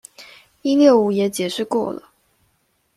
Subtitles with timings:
[0.63, 2.09] 一六五也解釋過了